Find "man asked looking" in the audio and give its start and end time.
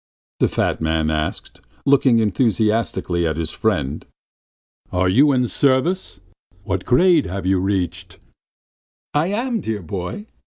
0.81-2.17